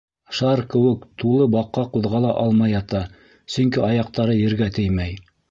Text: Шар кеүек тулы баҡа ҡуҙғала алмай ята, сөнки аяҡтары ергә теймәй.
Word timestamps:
Шар 0.35 0.61
кеүек 0.73 1.03
тулы 1.23 1.47
баҡа 1.55 1.83
ҡуҙғала 1.97 2.31
алмай 2.45 2.73
ята, 2.77 3.03
сөнки 3.59 3.85
аяҡтары 3.91 4.41
ергә 4.41 4.73
теймәй. 4.81 5.17